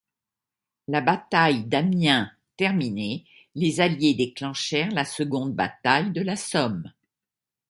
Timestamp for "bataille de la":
5.53-6.35